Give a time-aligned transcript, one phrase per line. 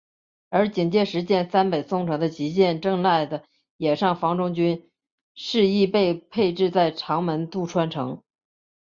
[0.49, 3.43] 而警戒石见三本松城的吉见正赖的
[3.77, 4.89] 野上房忠军
[5.35, 8.23] 势亦被配置在长门渡川城。